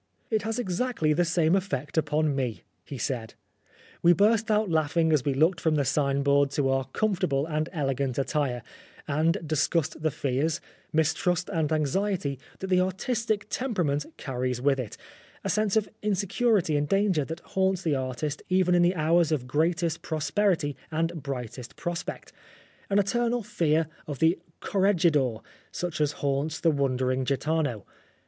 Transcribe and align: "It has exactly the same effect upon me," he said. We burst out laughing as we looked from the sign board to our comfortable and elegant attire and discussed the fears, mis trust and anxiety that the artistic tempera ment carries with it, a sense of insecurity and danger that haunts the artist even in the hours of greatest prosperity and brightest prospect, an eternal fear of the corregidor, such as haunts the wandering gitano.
"It 0.31 0.41
has 0.41 0.57
exactly 0.57 1.13
the 1.13 1.23
same 1.23 1.55
effect 1.55 1.95
upon 1.95 2.35
me," 2.35 2.63
he 2.83 2.97
said. 2.97 3.35
We 4.01 4.13
burst 4.13 4.49
out 4.49 4.67
laughing 4.67 5.13
as 5.13 5.23
we 5.23 5.35
looked 5.35 5.61
from 5.61 5.75
the 5.75 5.85
sign 5.85 6.23
board 6.23 6.49
to 6.57 6.69
our 6.69 6.85
comfortable 6.85 7.45
and 7.45 7.69
elegant 7.71 8.17
attire 8.17 8.63
and 9.07 9.37
discussed 9.47 10.01
the 10.01 10.09
fears, 10.09 10.59
mis 10.91 11.13
trust 11.13 11.51
and 11.53 11.71
anxiety 11.71 12.39
that 12.57 12.71
the 12.71 12.81
artistic 12.81 13.45
tempera 13.47 13.85
ment 13.85 14.07
carries 14.17 14.59
with 14.59 14.79
it, 14.79 14.97
a 15.43 15.51
sense 15.51 15.77
of 15.77 15.87
insecurity 16.01 16.75
and 16.77 16.89
danger 16.89 17.23
that 17.23 17.41
haunts 17.53 17.83
the 17.83 17.93
artist 17.93 18.41
even 18.49 18.73
in 18.73 18.81
the 18.81 18.95
hours 18.95 19.31
of 19.31 19.45
greatest 19.45 20.01
prosperity 20.01 20.75
and 20.89 21.21
brightest 21.21 21.75
prospect, 21.75 22.33
an 22.89 22.97
eternal 22.97 23.43
fear 23.43 23.85
of 24.07 24.17
the 24.17 24.39
corregidor, 24.61 25.41
such 25.71 26.01
as 26.01 26.13
haunts 26.13 26.59
the 26.59 26.71
wandering 26.71 27.23
gitano. 27.23 27.83